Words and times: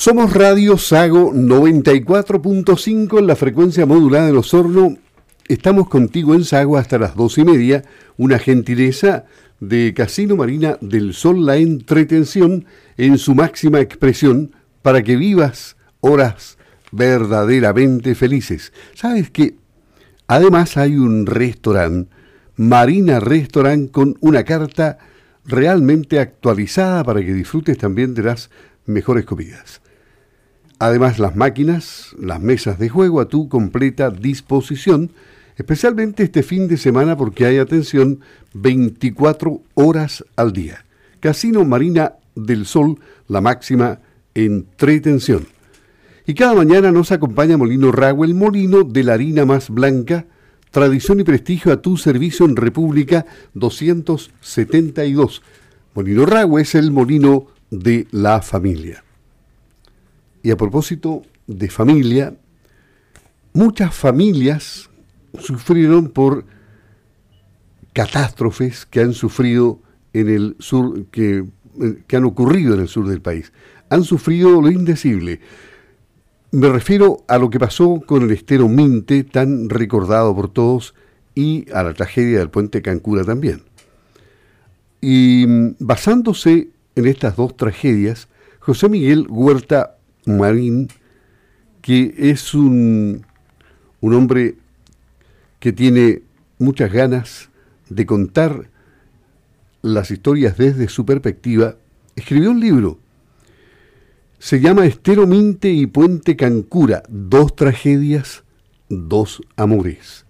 Somos 0.00 0.32
Radio 0.32 0.78
Sago 0.78 1.30
94.5 1.30 3.18
en 3.18 3.26
la 3.26 3.36
frecuencia 3.36 3.84
modulada 3.84 4.28
de 4.28 4.32
los 4.32 4.54
Hornos. 4.54 4.94
Estamos 5.46 5.90
contigo 5.90 6.34
en 6.34 6.44
Sago 6.44 6.78
hasta 6.78 6.98
las 6.98 7.14
dos 7.14 7.36
y 7.36 7.44
media. 7.44 7.82
Una 8.16 8.38
gentileza 8.38 9.26
de 9.60 9.92
Casino 9.94 10.36
Marina 10.36 10.78
del 10.80 11.12
Sol, 11.12 11.44
la 11.44 11.58
entretención 11.58 12.64
en 12.96 13.18
su 13.18 13.34
máxima 13.34 13.80
expresión 13.80 14.52
para 14.80 15.02
que 15.02 15.16
vivas 15.16 15.76
horas 16.00 16.56
verdaderamente 16.92 18.14
felices. 18.14 18.72
¿Sabes 18.94 19.30
que 19.30 19.56
Además 20.28 20.78
hay 20.78 20.96
un 20.96 21.26
restaurante, 21.26 22.10
Marina 22.56 23.20
Restaurant, 23.20 23.90
con 23.90 24.16
una 24.20 24.44
carta 24.44 24.96
realmente 25.44 26.20
actualizada 26.20 27.04
para 27.04 27.20
que 27.20 27.34
disfrutes 27.34 27.76
también 27.76 28.14
de 28.14 28.22
las 28.22 28.48
mejores 28.86 29.26
comidas. 29.26 29.82
Además, 30.80 31.18
las 31.18 31.36
máquinas, 31.36 32.16
las 32.18 32.40
mesas 32.40 32.78
de 32.78 32.88
juego 32.88 33.20
a 33.20 33.28
tu 33.28 33.50
completa 33.50 34.10
disposición, 34.10 35.10
especialmente 35.56 36.22
este 36.22 36.42
fin 36.42 36.68
de 36.68 36.78
semana 36.78 37.18
porque 37.18 37.44
hay 37.44 37.58
atención 37.58 38.20
24 38.54 39.60
horas 39.74 40.24
al 40.36 40.54
día. 40.54 40.86
Casino 41.20 41.66
Marina 41.66 42.14
del 42.34 42.64
Sol, 42.64 42.98
la 43.28 43.42
máxima 43.42 44.00
entretención. 44.34 45.46
Y 46.26 46.32
cada 46.32 46.54
mañana 46.54 46.90
nos 46.90 47.12
acompaña 47.12 47.58
Molino 47.58 47.92
Rago, 47.92 48.24
el 48.24 48.34
molino 48.34 48.82
de 48.82 49.04
la 49.04 49.12
harina 49.12 49.44
más 49.44 49.68
blanca, 49.68 50.24
tradición 50.70 51.20
y 51.20 51.24
prestigio 51.24 51.74
a 51.74 51.82
tu 51.82 51.98
servicio 51.98 52.46
en 52.46 52.56
República 52.56 53.26
272. 53.52 55.42
Molino 55.94 56.24
Rago 56.24 56.58
es 56.58 56.74
el 56.74 56.90
molino 56.90 57.48
de 57.70 58.06
la 58.12 58.40
familia. 58.40 59.04
Y 60.42 60.50
a 60.50 60.56
propósito 60.56 61.22
de 61.46 61.68
familia, 61.68 62.34
muchas 63.52 63.94
familias 63.94 64.88
sufrieron 65.38 66.08
por 66.08 66.44
catástrofes 67.92 68.86
que 68.86 69.00
han 69.00 69.12
sufrido 69.12 69.80
en 70.12 70.28
el 70.28 70.56
sur, 70.58 71.06
que, 71.06 71.44
que 72.06 72.16
han 72.16 72.24
ocurrido 72.24 72.74
en 72.74 72.80
el 72.80 72.88
sur 72.88 73.06
del 73.08 73.20
país. 73.20 73.52
Han 73.90 74.04
sufrido 74.04 74.60
lo 74.62 74.70
indecible. 74.70 75.40
Me 76.52 76.68
refiero 76.68 77.24
a 77.28 77.38
lo 77.38 77.50
que 77.50 77.60
pasó 77.60 78.00
con 78.06 78.22
el 78.22 78.30
estero 78.30 78.68
Minte, 78.68 79.24
tan 79.24 79.68
recordado 79.68 80.34
por 80.34 80.52
todos, 80.52 80.94
y 81.34 81.70
a 81.72 81.82
la 81.82 81.94
tragedia 81.94 82.38
del 82.38 82.50
puente 82.50 82.82
Cancura 82.82 83.24
también. 83.24 83.62
Y 85.00 85.46
mm, 85.46 85.76
basándose 85.78 86.70
en 86.96 87.06
estas 87.06 87.36
dos 87.36 87.56
tragedias, 87.56 88.28
José 88.58 88.88
Miguel 88.88 89.26
Huerta 89.28 89.96
Marín, 90.38 90.88
que 91.80 92.14
es 92.16 92.54
un, 92.54 93.24
un 94.00 94.14
hombre 94.14 94.56
que 95.58 95.72
tiene 95.72 96.22
muchas 96.58 96.92
ganas 96.92 97.50
de 97.88 98.06
contar 98.06 98.68
las 99.82 100.10
historias 100.10 100.56
desde 100.56 100.88
su 100.88 101.04
perspectiva, 101.04 101.76
escribió 102.16 102.50
un 102.50 102.60
libro. 102.60 102.98
Se 104.38 104.60
llama 104.60 104.86
Estero 104.86 105.26
Minte 105.26 105.70
y 105.70 105.86
Puente 105.86 106.36
Cancura, 106.36 107.02
dos 107.08 107.54
tragedias, 107.56 108.42
dos 108.88 109.42
amores. 109.56 110.24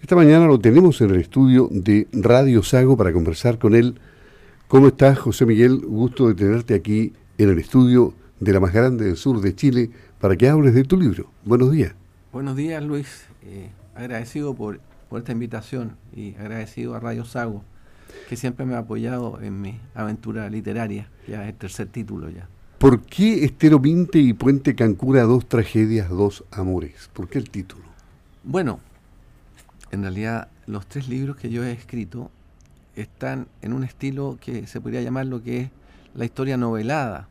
Esta 0.00 0.16
mañana 0.16 0.46
lo 0.46 0.58
tenemos 0.58 1.00
en 1.00 1.10
el 1.10 1.20
estudio 1.20 1.68
de 1.70 2.08
Radio 2.12 2.62
Sago 2.62 2.96
para 2.96 3.12
conversar 3.12 3.58
con 3.58 3.74
él. 3.74 3.94
¿Cómo 4.68 4.88
estás, 4.88 5.18
José 5.18 5.46
Miguel? 5.46 5.78
Gusto 5.78 6.28
de 6.28 6.34
tenerte 6.34 6.74
aquí 6.74 7.12
en 7.38 7.50
el 7.50 7.58
estudio 7.58 8.14
de 8.44 8.52
la 8.52 8.60
más 8.60 8.72
grande 8.72 9.06
del 9.06 9.16
sur 9.16 9.40
de 9.40 9.54
Chile 9.54 9.90
para 10.20 10.36
que 10.36 10.48
hables 10.48 10.74
de 10.74 10.84
tu 10.84 10.98
libro. 10.98 11.30
Buenos 11.44 11.72
días. 11.72 11.94
Buenos 12.32 12.56
días, 12.56 12.82
Luis. 12.82 13.26
Eh, 13.42 13.70
agradecido 13.94 14.54
por, 14.54 14.80
por 15.08 15.20
esta 15.20 15.32
invitación 15.32 15.96
y 16.14 16.34
agradecido 16.34 16.94
a 16.94 17.00
Radio 17.00 17.24
Sago, 17.24 17.64
que 18.28 18.36
siempre 18.36 18.66
me 18.66 18.74
ha 18.74 18.78
apoyado 18.78 19.40
en 19.40 19.60
mi 19.60 19.80
aventura 19.94 20.48
literaria. 20.50 21.08
Ya 21.26 21.42
es 21.42 21.48
el 21.48 21.54
tercer 21.54 21.88
título 21.88 22.28
ya. 22.28 22.48
¿Por 22.78 23.00
qué 23.00 23.44
Estero 23.44 23.78
Minte 23.78 24.18
y 24.18 24.34
Puente 24.34 24.74
Cancura, 24.74 25.22
dos 25.22 25.48
tragedias, 25.48 26.10
dos 26.10 26.44
amores? 26.50 27.08
¿Por 27.14 27.28
qué 27.28 27.38
el 27.38 27.48
título? 27.48 27.84
Bueno, 28.42 28.78
en 29.90 30.02
realidad 30.02 30.48
los 30.66 30.86
tres 30.86 31.08
libros 31.08 31.36
que 31.36 31.48
yo 31.48 31.64
he 31.64 31.72
escrito 31.72 32.30
están 32.94 33.46
en 33.62 33.72
un 33.72 33.84
estilo 33.84 34.36
que 34.40 34.66
se 34.66 34.80
podría 34.80 35.00
llamar 35.00 35.26
lo 35.26 35.42
que 35.42 35.60
es 35.62 35.70
la 36.14 36.24
historia 36.24 36.56
novelada. 36.56 37.28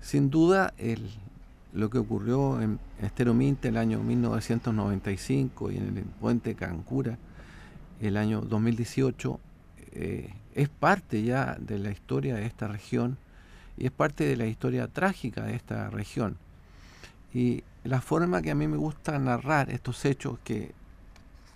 Sin 0.00 0.30
duda, 0.30 0.72
el, 0.78 1.10
lo 1.72 1.90
que 1.90 1.98
ocurrió 1.98 2.60
en 2.60 2.78
Estero 3.02 3.34
Minte 3.34 3.68
el 3.68 3.76
año 3.76 4.00
1995 4.02 5.70
y 5.70 5.76
en 5.76 5.98
el 5.98 6.04
puente 6.04 6.54
Cancura 6.54 7.18
el 8.00 8.16
año 8.16 8.40
2018 8.42 9.40
eh, 9.92 10.34
es 10.54 10.68
parte 10.68 11.22
ya 11.22 11.56
de 11.58 11.78
la 11.78 11.90
historia 11.90 12.36
de 12.36 12.46
esta 12.46 12.68
región 12.68 13.18
y 13.76 13.86
es 13.86 13.92
parte 13.92 14.24
de 14.24 14.36
la 14.36 14.46
historia 14.46 14.88
trágica 14.88 15.44
de 15.44 15.54
esta 15.54 15.90
región. 15.90 16.36
Y 17.34 17.62
la 17.84 18.00
forma 18.00 18.40
que 18.40 18.50
a 18.50 18.54
mí 18.54 18.66
me 18.66 18.76
gusta 18.78 19.18
narrar 19.18 19.70
estos 19.70 20.04
hechos 20.04 20.38
que 20.44 20.72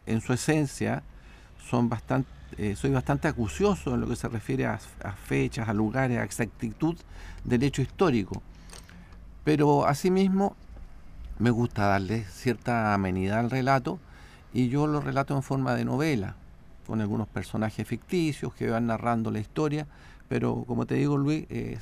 en 0.07 0.21
su 0.21 0.33
esencia 0.33 1.03
son 1.69 1.89
bastante, 1.89 2.29
eh, 2.59 2.77
soy 2.77 2.91
bastante 2.91 3.29
acucioso 3.29 3.95
en 3.95 4.01
lo 4.01 4.09
que 4.09 4.17
se 4.17 4.29
refiere 4.29 4.67
a, 4.67 4.79
a 5.05 5.13
fechas, 5.13 5.69
a 5.69 5.75
lugares, 5.75 6.19
a 6.19 6.25
exactitud 6.25 6.97
del 7.45 7.63
hecho 7.63 7.83
histórico. 7.83 8.43
Pero 9.45 9.87
asimismo 9.87 10.57
me 11.39 11.51
gusta 11.51 11.87
darle 11.87 12.25
cierta 12.25 12.93
amenidad 12.93 13.41
al 13.41 13.51
relato 13.51 13.99
y 14.53 14.69
yo 14.69 14.87
lo 14.87 15.01
relato 15.01 15.35
en 15.35 15.43
forma 15.43 15.75
de 15.75 15.85
novela, 15.85 16.37
con 16.87 17.01
algunos 17.01 17.29
personajes 17.29 17.87
ficticios 17.87 18.53
que 18.55 18.69
van 18.69 18.87
narrando 18.87 19.31
la 19.31 19.39
historia, 19.39 19.87
pero 20.29 20.65
como 20.67 20.87
te 20.87 20.97
digo 20.97 21.17
Luis, 21.17 21.47
eh, 21.49 21.79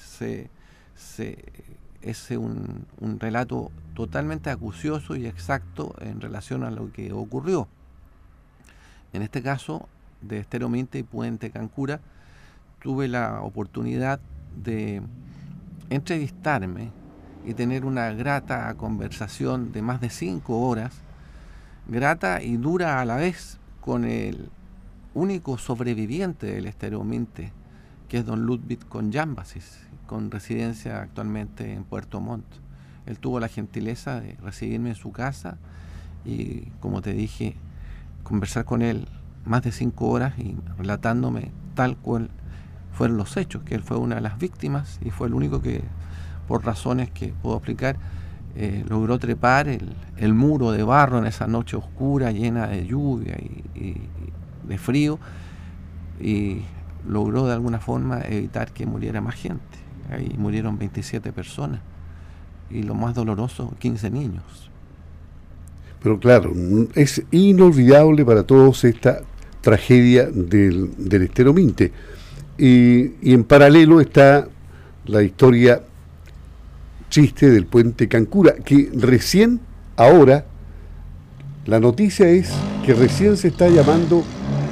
es 2.00 2.30
un, 2.30 2.86
un, 3.00 3.18
relato 3.18 3.72
totalmente 3.94 4.50
acucioso 4.50 5.16
y 5.16 5.26
exacto 5.26 5.94
en 6.00 6.20
relación 6.20 6.62
a 6.62 6.70
lo 6.70 6.92
que 6.92 7.12
ocurrió. 7.12 7.68
En 9.12 9.22
este 9.22 9.42
caso, 9.42 9.88
de 10.20 10.38
Estero 10.38 10.68
Minte 10.68 10.98
y 10.98 11.02
Puente 11.02 11.50
Cancura, 11.50 12.00
tuve 12.80 13.08
la 13.08 13.42
oportunidad 13.42 14.20
de 14.62 15.02
entrevistarme 15.90 16.90
y 17.44 17.54
tener 17.54 17.84
una 17.84 18.12
grata 18.12 18.72
conversación 18.74 19.72
de 19.72 19.82
más 19.82 20.00
de 20.00 20.10
cinco 20.10 20.60
horas, 20.60 20.92
grata 21.86 22.42
y 22.42 22.56
dura 22.56 23.00
a 23.00 23.04
la 23.04 23.16
vez, 23.16 23.58
con 23.80 24.04
el 24.04 24.50
único 25.14 25.56
sobreviviente 25.56 26.46
del 26.46 26.66
estereominte, 26.66 27.52
que 28.08 28.18
es 28.18 28.26
don 28.26 28.42
Ludwig 28.42 28.86
Conjambasis, 28.86 29.78
con 30.06 30.30
residencia 30.30 31.00
actualmente 31.00 31.72
en 31.72 31.84
Puerto 31.84 32.20
Montt. 32.20 32.44
Él 33.06 33.18
tuvo 33.18 33.40
la 33.40 33.48
gentileza 33.48 34.20
de 34.20 34.36
recibirme 34.42 34.90
en 34.90 34.94
su 34.94 35.12
casa 35.12 35.56
y, 36.24 36.66
como 36.80 37.00
te 37.00 37.14
dije, 37.14 37.54
conversar 38.22 38.66
con 38.66 38.82
él 38.82 39.08
más 39.48 39.62
de 39.62 39.72
cinco 39.72 40.08
horas 40.08 40.38
y 40.38 40.56
relatándome 40.76 41.50
tal 41.74 41.96
cual 41.96 42.30
fueron 42.92 43.16
los 43.16 43.36
hechos, 43.36 43.62
que 43.62 43.74
él 43.74 43.82
fue 43.82 43.96
una 43.96 44.16
de 44.16 44.20
las 44.20 44.38
víctimas 44.38 44.98
y 45.04 45.10
fue 45.10 45.28
el 45.28 45.34
único 45.34 45.62
que 45.62 45.82
por 46.48 46.64
razones 46.64 47.10
que 47.10 47.32
puedo 47.42 47.56
explicar, 47.56 47.96
eh, 48.56 48.84
logró 48.88 49.18
trepar 49.18 49.68
el, 49.68 50.34
muro 50.34 50.72
de 50.72 50.82
barro 50.82 51.18
en 51.18 51.26
esa 51.26 51.46
noche 51.46 51.76
oscura, 51.76 52.32
llena 52.32 52.66
de 52.66 52.86
lluvia 52.86 53.36
y, 53.74 53.96
de 54.66 54.78
frío, 54.78 55.18
y 56.20 56.62
logró 57.06 57.46
de 57.46 57.52
alguna 57.52 57.78
forma 57.78 58.20
evitar 58.22 58.72
que 58.72 58.86
muriera 58.86 59.20
más 59.20 59.36
gente. 59.36 59.62
Ahí 60.10 60.34
murieron 60.38 60.78
27 60.78 61.32
personas 61.32 61.80
y 62.70 62.82
lo 62.82 62.94
más 62.94 63.14
doloroso, 63.14 63.74
15 63.78 64.10
niños. 64.10 64.70
Pero 66.02 66.18
claro, 66.18 66.52
es 66.94 67.22
inolvidable 67.30 68.24
para 68.24 68.42
todos 68.42 68.84
esta 68.84 69.20
tragedia 69.60 70.26
del, 70.26 70.90
del 70.96 71.22
Estero 71.22 71.52
Minte. 71.52 71.92
Y, 72.58 73.32
en 73.32 73.44
paralelo 73.44 74.00
está 74.00 74.48
la 75.06 75.22
historia 75.22 75.82
chiste 77.08 77.50
del 77.50 77.66
puente 77.66 78.08
Cancura, 78.08 78.54
que 78.56 78.90
recién 78.94 79.60
ahora, 79.96 80.44
la 81.66 81.80
noticia 81.80 82.28
es 82.28 82.50
que 82.84 82.94
recién 82.94 83.36
se 83.36 83.48
está 83.48 83.68
llamando 83.68 84.24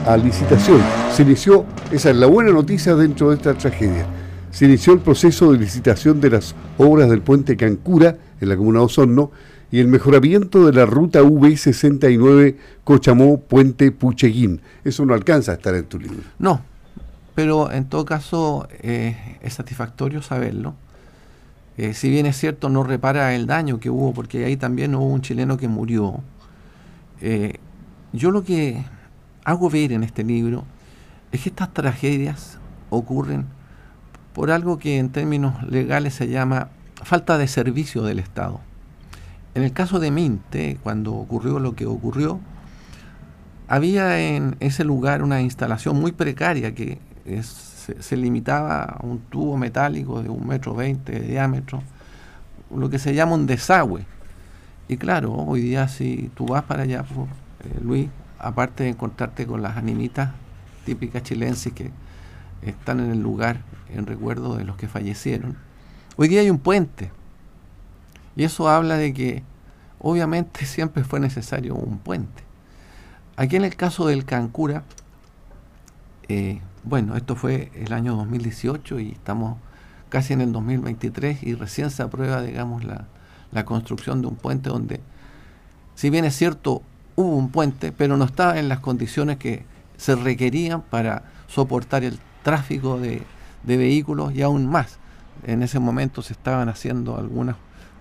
a 0.06 0.16
licitación. 0.16 0.80
Se 1.12 1.22
inició, 1.22 1.64
esa 1.92 2.10
es 2.10 2.16
la 2.16 2.26
buena 2.26 2.50
noticia 2.50 2.94
dentro 2.96 3.30
de 3.30 3.36
esta 3.36 3.54
tragedia, 3.54 4.06
se 4.50 4.64
inició 4.64 4.92
el 4.92 5.00
proceso 5.00 5.52
de 5.52 5.58
licitación 5.58 6.20
de 6.20 6.30
las 6.30 6.54
obras 6.78 7.08
del 7.08 7.22
puente 7.22 7.56
Cancura 7.56 8.16
en 8.40 8.48
la 8.48 8.56
comuna 8.56 8.80
de 8.80 8.86
Osorno 8.86 9.30
y 9.70 9.80
el 9.80 9.88
mejoramiento 9.88 10.66
de 10.66 10.72
la 10.72 10.86
ruta 10.86 11.22
V69 11.22 12.56
Cochamó 12.84 13.40
Puente 13.40 13.90
Pucheguín. 13.92 14.60
Eso 14.84 15.04
no 15.06 15.14
alcanza 15.14 15.52
a 15.52 15.54
estar 15.56 15.74
en 15.74 15.84
tu 15.84 15.98
libro. 15.98 16.22
No, 16.38 16.62
pero 17.34 17.70
en 17.72 17.86
todo 17.86 18.04
caso 18.04 18.68
eh, 18.80 19.38
es 19.42 19.54
satisfactorio 19.54 20.22
saberlo 20.22 20.74
eh, 21.78 21.92
si 21.92 22.08
bien 22.08 22.24
es 22.24 22.36
cierto, 22.38 22.70
no 22.70 22.84
repara 22.84 23.34
el 23.34 23.46
daño 23.46 23.78
que 23.78 23.90
hubo, 23.90 24.14
porque 24.14 24.44
ahí 24.44 24.56
también 24.56 24.94
hubo 24.94 25.06
un 25.06 25.20
chileno 25.20 25.58
que 25.58 25.68
murió. 25.68 26.20
Eh, 27.20 27.58
yo 28.12 28.30
lo 28.30 28.44
que 28.44 28.82
hago 29.44 29.68
ver 29.68 29.92
en 29.92 30.02
este 30.02 30.24
libro 30.24 30.64
es 31.32 31.42
que 31.42 31.50
estas 31.50 31.72
tragedias 31.74 32.58
ocurren 32.88 33.44
por 34.32 34.50
algo 34.50 34.78
que 34.78 34.98
en 34.98 35.10
términos 35.10 35.62
legales 35.64 36.14
se 36.14 36.28
llama 36.28 36.68
falta 37.02 37.36
de 37.36 37.46
servicio 37.46 38.02
del 38.02 38.20
Estado. 38.20 38.60
En 39.56 39.62
el 39.62 39.72
caso 39.72 39.98
de 39.98 40.10
Minte, 40.10 40.76
cuando 40.82 41.14
ocurrió 41.14 41.58
lo 41.58 41.74
que 41.74 41.86
ocurrió, 41.86 42.40
había 43.68 44.20
en 44.20 44.54
ese 44.60 44.84
lugar 44.84 45.22
una 45.22 45.40
instalación 45.40 45.98
muy 45.98 46.12
precaria 46.12 46.74
que 46.74 46.98
se, 47.42 48.18
limitaba 48.18 48.82
a 48.82 49.06
un 49.06 49.18
tubo 49.18 49.56
metálico 49.56 50.22
de 50.22 50.28
un 50.28 50.46
metro 50.46 50.74
veinte 50.74 51.12
de 51.12 51.20
diámetro, 51.20 51.82
lo 52.70 52.90
que 52.90 52.98
se 52.98 53.14
llama 53.14 53.32
un 53.32 53.46
desagüe. 53.46 54.04
Y 54.88 54.98
claro, 54.98 55.32
hoy 55.32 55.62
día 55.62 55.88
si 55.88 56.30
tú 56.34 56.44
vas 56.48 56.64
para 56.64 56.82
allá, 56.82 57.04
pues, 57.04 57.26
eh, 57.64 57.80
Luis, 57.82 58.10
aparte 58.38 58.84
de 58.84 58.90
encontrarte 58.90 59.46
con 59.46 59.62
las 59.62 59.78
animitas 59.78 60.32
típicas 60.84 61.22
chilenses 61.22 61.72
que 61.72 61.92
están 62.60 63.00
en 63.00 63.10
el 63.10 63.22
lugar 63.22 63.62
en 63.88 64.04
recuerdo 64.04 64.54
de 64.56 64.64
los 64.64 64.76
que 64.76 64.86
fallecieron, 64.86 65.56
hoy 66.18 66.28
día 66.28 66.42
hay 66.42 66.50
un 66.50 66.58
puente. 66.58 67.10
Y 68.36 68.44
eso 68.44 68.68
habla 68.68 68.96
de 68.96 69.12
que 69.12 69.42
obviamente 69.98 70.66
siempre 70.66 71.04
fue 71.04 71.20
necesario 71.20 71.74
un 71.74 71.98
puente. 71.98 72.44
Aquí 73.36 73.56
en 73.56 73.64
el 73.64 73.76
caso 73.76 74.06
del 74.06 74.24
Cancura, 74.24 74.84
eh, 76.28 76.60
bueno, 76.84 77.16
esto 77.16 77.36
fue 77.36 77.70
el 77.74 77.92
año 77.92 78.16
2018 78.16 79.00
y 79.00 79.10
estamos 79.10 79.58
casi 80.08 80.32
en 80.32 80.40
el 80.40 80.52
2023 80.52 81.42
y 81.42 81.54
recién 81.54 81.90
se 81.90 82.02
aprueba, 82.02 82.40
digamos, 82.42 82.84
la, 82.84 83.06
la 83.52 83.64
construcción 83.64 84.22
de 84.22 84.28
un 84.28 84.36
puente 84.36 84.70
donde, 84.70 85.00
si 85.94 86.10
bien 86.10 86.24
es 86.24 86.36
cierto, 86.36 86.82
hubo 87.16 87.36
un 87.36 87.50
puente, 87.50 87.92
pero 87.92 88.16
no 88.16 88.24
estaba 88.24 88.58
en 88.58 88.68
las 88.68 88.80
condiciones 88.80 89.38
que 89.38 89.64
se 89.96 90.14
requerían 90.14 90.82
para 90.82 91.24
soportar 91.48 92.04
el 92.04 92.18
tráfico 92.42 92.98
de, 92.98 93.22
vehículos 93.64 94.32
y 94.34 94.42
aún 94.42 94.66
más. 94.66 94.98
En 95.42 95.62
ese 95.62 95.80
momento 95.80 96.22
se 96.22 96.34
estaban 96.34 96.68
haciendo 96.68 97.18
algunos 97.18 97.56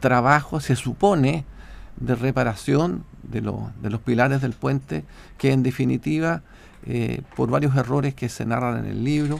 trabajos, 0.06 0.66
se 0.66 0.76
supone, 0.76 1.46
de 1.98 2.14
reparación 2.14 3.04
de, 3.24 3.42
de 3.82 3.90
los 3.90 4.02
pilares 4.02 4.40
del 4.40 4.54
puente, 4.54 5.04
que 5.40 5.52
en 5.52 5.64
definitiva, 5.64 6.44
eh, 6.86 7.24
por 7.36 7.50
varios 7.50 7.76
errores 7.76 8.14
que 8.14 8.30
se 8.30 8.46
narran 8.46 8.86
en 8.86 8.86
el 8.86 9.04
libro, 9.04 9.40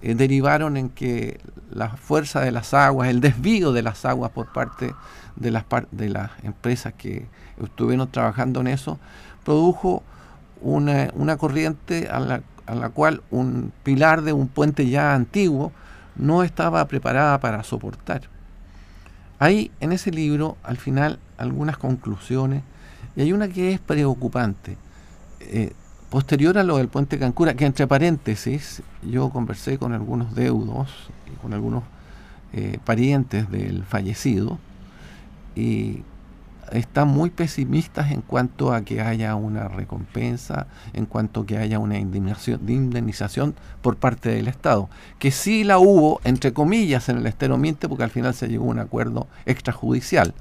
eh, 0.00 0.14
derivaron 0.14 0.78
en 0.78 0.88
que 0.88 1.38
la 1.70 1.90
fuerza 1.90 2.40
de 2.40 2.52
las 2.52 2.72
aguas, 2.72 3.10
el 3.10 3.20
desvío 3.20 3.72
de 3.72 3.82
las 3.82 4.06
aguas 4.06 4.30
por 4.30 4.50
parte 4.50 4.94
de 5.36 5.50
las, 5.50 5.64
de 5.90 6.08
las 6.08 6.30
empresas 6.42 6.94
que 6.94 7.26
estuvieron 7.62 8.10
trabajando 8.10 8.62
en 8.62 8.68
eso, 8.68 8.98
produjo 9.44 10.02
una, 10.62 11.10
una 11.12 11.36
corriente 11.36 12.08
a 12.10 12.18
la, 12.18 12.40
a 12.64 12.74
la 12.74 12.88
cual 12.88 13.20
un 13.30 13.74
pilar 13.82 14.22
de 14.22 14.32
un 14.32 14.48
puente 14.48 14.88
ya 14.88 15.14
antiguo 15.14 15.70
no 16.16 16.42
estaba 16.42 16.82
preparada 16.86 17.38
para 17.40 17.62
soportar. 17.62 18.22
Hay 19.38 19.70
en 19.80 19.92
ese 19.92 20.10
libro, 20.10 20.56
al 20.62 20.76
final, 20.76 21.18
algunas 21.36 21.76
conclusiones, 21.76 22.62
y 23.16 23.22
hay 23.22 23.32
una 23.32 23.48
que 23.48 23.72
es 23.72 23.80
preocupante. 23.80 24.76
Eh, 25.40 25.72
posterior 26.10 26.58
a 26.58 26.64
lo 26.64 26.78
del 26.78 26.88
puente 26.88 27.18
Cancura, 27.18 27.54
que 27.54 27.66
entre 27.66 27.86
paréntesis, 27.86 28.82
yo 29.02 29.30
conversé 29.30 29.78
con 29.78 29.92
algunos 29.92 30.34
deudos 30.34 30.88
y 31.32 31.36
con 31.40 31.52
algunos 31.52 31.84
eh, 32.52 32.78
parientes 32.84 33.50
del 33.50 33.84
fallecido, 33.84 34.58
y 35.54 36.02
están 36.72 37.08
muy 37.08 37.30
pesimistas 37.30 38.10
en 38.10 38.22
cuanto 38.22 38.72
a 38.72 38.82
que 38.82 39.00
haya 39.00 39.34
una 39.34 39.68
recompensa, 39.68 40.66
en 40.92 41.06
cuanto 41.06 41.40
a 41.40 41.46
que 41.46 41.58
haya 41.58 41.78
una 41.78 41.98
indemnización, 41.98 43.54
por 43.82 43.96
parte 43.96 44.30
del 44.30 44.48
Estado. 44.48 44.88
Que 45.18 45.30
sí 45.30 45.64
la 45.64 45.78
hubo, 45.78 46.20
entre 46.24 46.52
comillas, 46.52 47.08
en 47.08 47.18
el 47.18 47.26
Estero 47.26 47.58
Miente, 47.58 47.88
porque 47.88 48.04
al 48.04 48.10
final 48.10 48.34
se 48.34 48.48
llegó 48.48 48.64
a 48.66 48.68
un 48.68 48.78
acuerdo 48.78 49.26
extrajudicial. 49.46 50.34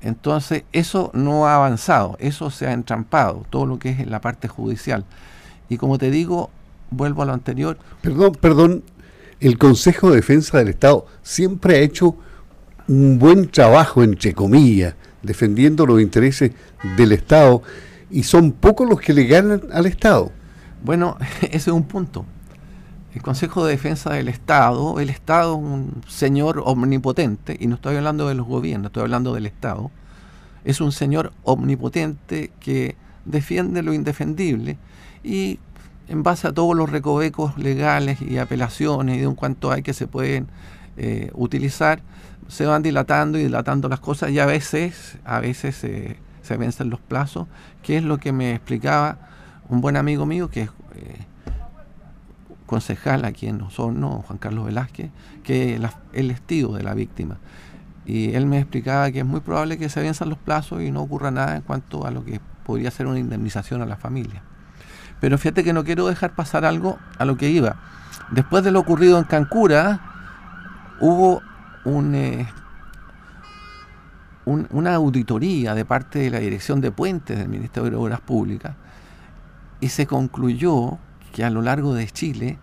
Entonces, 0.00 0.64
eso 0.72 1.10
no 1.12 1.46
ha 1.46 1.56
avanzado, 1.56 2.16
eso 2.20 2.50
se 2.50 2.66
ha 2.66 2.72
entrampado, 2.72 3.44
todo 3.50 3.66
lo 3.66 3.78
que 3.78 3.90
es 3.90 4.00
en 4.00 4.10
la 4.10 4.20
parte 4.20 4.46
judicial. 4.46 5.04
Y 5.68 5.76
como 5.76 5.98
te 5.98 6.10
digo, 6.10 6.50
vuelvo 6.90 7.22
a 7.22 7.26
lo 7.26 7.32
anterior. 7.32 7.78
Perdón, 8.00 8.32
perdón, 8.40 8.84
el 9.40 9.58
Consejo 9.58 10.10
de 10.10 10.16
Defensa 10.16 10.58
del 10.58 10.68
Estado 10.68 11.06
siempre 11.22 11.76
ha 11.76 11.80
hecho 11.80 12.16
un 12.86 13.18
buen 13.18 13.48
trabajo, 13.50 14.02
entre 14.02 14.32
comillas, 14.32 14.94
defendiendo 15.22 15.86
los 15.86 16.00
intereses 16.00 16.52
del 16.96 17.12
Estado 17.12 17.62
y 18.10 18.22
son 18.22 18.52
pocos 18.52 18.88
los 18.88 19.00
que 19.00 19.12
le 19.12 19.24
ganan 19.24 19.62
al 19.72 19.86
Estado. 19.86 20.32
Bueno, 20.84 21.16
ese 21.42 21.56
es 21.56 21.68
un 21.68 21.84
punto. 21.84 22.24
El 23.14 23.22
Consejo 23.22 23.64
de 23.64 23.72
Defensa 23.72 24.12
del 24.12 24.28
Estado, 24.28 25.00
el 25.00 25.10
Estado 25.10 25.54
es 25.54 25.62
un 25.62 26.02
señor 26.06 26.62
omnipotente, 26.64 27.56
y 27.58 27.66
no 27.66 27.76
estoy 27.76 27.96
hablando 27.96 28.28
de 28.28 28.34
los 28.34 28.46
gobiernos, 28.46 28.90
estoy 28.90 29.02
hablando 29.02 29.34
del 29.34 29.46
Estado, 29.46 29.90
es 30.64 30.80
un 30.80 30.92
señor 30.92 31.32
omnipotente 31.42 32.50
que 32.60 32.96
defiende 33.24 33.82
lo 33.82 33.92
indefendible 33.92 34.78
y 35.24 35.58
en 36.08 36.22
base 36.22 36.48
a 36.48 36.52
todos 36.52 36.76
los 36.76 36.90
recovecos 36.90 37.56
legales 37.58 38.20
y 38.22 38.38
apelaciones 38.38 39.16
y 39.16 39.20
de 39.20 39.26
un 39.26 39.34
cuanto 39.34 39.70
hay 39.70 39.82
que 39.82 39.92
se 39.92 40.06
pueden 40.06 40.46
eh, 40.96 41.30
utilizar, 41.34 42.00
se 42.48 42.66
van 42.66 42.82
dilatando 42.82 43.38
y 43.38 43.44
dilatando 43.44 43.88
las 43.88 44.00
cosas 44.00 44.30
y 44.30 44.38
a 44.38 44.46
veces, 44.46 45.18
a 45.24 45.40
veces 45.40 45.76
se 45.76 46.56
vencen 46.56 46.90
los 46.90 47.00
plazos, 47.00 47.46
que 47.82 47.98
es 47.98 48.02
lo 48.02 48.18
que 48.18 48.32
me 48.32 48.54
explicaba 48.54 49.18
un 49.68 49.80
buen 49.80 49.96
amigo 49.96 50.26
mío 50.26 50.48
que 50.48 50.62
es 50.62 50.70
eh, 50.96 51.26
concejal 52.66 53.24
aquí 53.24 53.46
en 53.46 53.60
Osorno, 53.62 54.24
Juan 54.26 54.38
Carlos 54.38 54.66
Velázquez, 54.66 55.10
que 55.42 55.74
es 55.74 55.80
el 56.12 56.30
estilo 56.30 56.72
de 56.72 56.82
la 56.82 56.94
víctima. 56.94 57.38
Y 58.06 58.34
él 58.34 58.46
me 58.46 58.58
explicaba 58.58 59.10
que 59.10 59.20
es 59.20 59.26
muy 59.26 59.40
probable 59.40 59.78
que 59.78 59.88
se 59.88 60.00
venzan 60.00 60.30
los 60.30 60.38
plazos 60.38 60.82
y 60.82 60.90
no 60.90 61.02
ocurra 61.02 61.30
nada 61.30 61.56
en 61.56 61.62
cuanto 61.62 62.06
a 62.06 62.10
lo 62.10 62.24
que 62.24 62.40
podría 62.64 62.90
ser 62.90 63.06
una 63.06 63.18
indemnización 63.18 63.82
a 63.82 63.86
la 63.86 63.96
familia. 63.96 64.42
Pero 65.20 65.36
fíjate 65.36 65.64
que 65.64 65.72
no 65.72 65.84
quiero 65.84 66.06
dejar 66.06 66.34
pasar 66.34 66.64
algo 66.64 66.98
a 67.18 67.24
lo 67.24 67.36
que 67.36 67.50
iba. 67.50 67.76
Después 68.30 68.64
de 68.64 68.70
lo 68.70 68.80
ocurrido 68.80 69.18
en 69.18 69.24
Cancura, 69.24 70.00
hubo 71.00 71.42
eh, 72.14 72.46
una 74.44 74.94
auditoría 74.94 75.74
de 75.74 75.84
parte 75.84 76.18
de 76.18 76.30
la 76.30 76.38
Dirección 76.38 76.80
de 76.80 76.90
Puentes 76.90 77.38
del 77.38 77.48
Ministerio 77.48 77.90
de 77.90 77.96
Obras 77.96 78.20
Públicas 78.20 78.74
y 79.80 79.88
se 79.88 80.06
concluyó 80.06 80.98
que 81.32 81.44
a 81.44 81.50
lo 81.50 81.62
largo 81.62 81.94
de 81.94 82.06
Chile, 82.06 82.58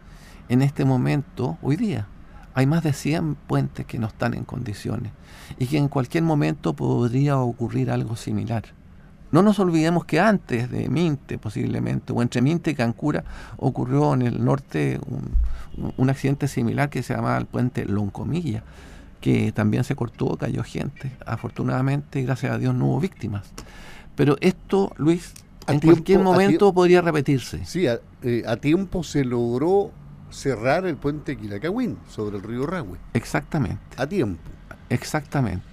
en 0.49 0.61
este 0.61 0.85
momento, 0.85 1.57
hoy 1.61 1.75
día, 1.75 2.07
hay 2.53 2.65
más 2.65 2.83
de 2.83 2.93
100 2.93 3.35
puentes 3.35 3.85
que 3.85 3.99
no 3.99 4.07
están 4.07 4.33
en 4.33 4.45
condiciones 4.45 5.11
y 5.59 5.67
que 5.67 5.77
en 5.77 5.87
cualquier 5.87 6.23
momento 6.23 6.73
podría 6.73 7.37
ocurrir 7.37 7.91
algo 7.91 8.15
similar. 8.15 8.63
No 9.31 9.41
nos 9.41 9.59
olvidemos 9.59 10.05
que 10.05 10.19
antes 10.19 10.71
de 10.71 10.87
Minte, 10.87 11.37
posiblemente, 11.37 12.13
o 12.13 12.21
entre 12.21 12.41
Minte 12.41 12.71
y 12.71 12.75
Cancura, 12.75 13.23
ocurrió 13.57 14.13
en 14.13 14.21
el 14.21 14.43
norte 14.43 14.99
un, 15.07 15.93
un 15.97 16.09
accidente 16.09 16.47
similar 16.47 16.89
que 16.89 17.03
se 17.03 17.15
llamaba 17.15 17.37
el 17.37 17.45
puente 17.45 17.85
Loncomilla, 17.85 18.63
que 19.25 19.51
también 19.51 19.83
se 19.83 19.95
cortó, 19.95 20.37
cayó 20.37 20.63
gente. 20.63 21.11
Afortunadamente, 21.25 22.21
gracias 22.21 22.51
a 22.51 22.59
Dios, 22.59 22.75
no 22.75 22.85
hubo 22.85 22.99
víctimas. 22.99 23.49
Pero 24.15 24.37
esto, 24.39 24.93
Luis, 24.97 25.33
en 25.65 25.79
cualquier 25.79 26.19
momento 26.19 26.71
podría 26.71 27.01
repetirse. 27.01 27.65
Sí, 27.65 27.87
eh, 27.87 28.43
a, 28.45 28.57
tiempo 28.57 29.03
se 29.03 29.25
logró 29.25 29.89
cerrar 30.29 30.85
el 30.85 30.95
puente 30.95 31.35
Quilacagüín 31.37 31.97
sobre 32.07 32.37
el 32.37 32.43
río 32.43 32.67
Rahue. 32.67 32.99
Exactamente. 33.15 33.81
A 33.97 34.05
tiempo. 34.05 34.43
Exactamente. 34.89 35.65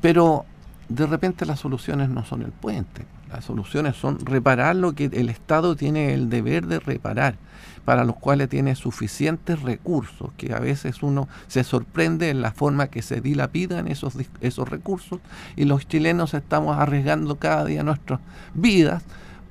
Pero 0.00 0.44
de 0.88 1.06
repente 1.06 1.44
las 1.44 1.58
soluciones 1.58 2.10
no 2.10 2.24
son 2.24 2.42
el 2.42 2.52
puente. 2.52 3.04
Las 3.32 3.46
soluciones 3.46 3.96
son 3.96 4.18
reparar 4.24 4.76
lo 4.76 4.94
que 4.94 5.06
el 5.06 5.28
Estado 5.30 5.74
tiene 5.74 6.12
el 6.12 6.28
deber 6.28 6.66
de 6.66 6.80
reparar 6.80 7.36
para 7.84 8.04
los 8.04 8.16
cuales 8.16 8.48
tiene 8.48 8.76
suficientes 8.76 9.62
recursos, 9.62 10.30
que 10.36 10.52
a 10.52 10.60
veces 10.60 11.02
uno 11.02 11.28
se 11.48 11.64
sorprende 11.64 12.30
en 12.30 12.42
la 12.42 12.52
forma 12.52 12.88
que 12.88 13.02
se 13.02 13.20
dilapidan 13.20 13.88
esos, 13.88 14.14
esos 14.40 14.68
recursos 14.68 15.20
y 15.56 15.64
los 15.64 15.88
chilenos 15.88 16.34
estamos 16.34 16.78
arriesgando 16.78 17.36
cada 17.36 17.64
día 17.64 17.82
nuestras 17.82 18.20
vidas 18.54 19.02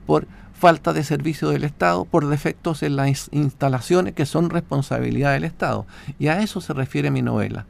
por 0.06 0.28
falta 0.54 0.94
de 0.94 1.04
servicio 1.04 1.50
del 1.50 1.64
Estado, 1.64 2.06
por 2.06 2.28
defectos 2.28 2.84
en 2.84 2.96
las 2.96 3.30
instalaciones 3.32 4.14
que 4.14 4.28
son 4.28 4.52
responsabilidad 4.52 5.34
del 5.34 5.44
Estado. 5.44 5.88
Y 6.20 6.28
a 6.28 6.42
eso 6.44 6.62
se 6.62 6.74
refiere 6.74 7.10
mi 7.10 7.24
novela. 7.24 7.66